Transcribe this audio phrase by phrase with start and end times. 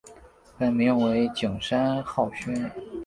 [0.57, 2.71] 本名为景山浩宣。